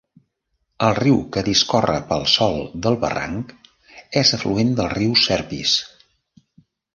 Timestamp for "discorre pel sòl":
1.49-2.57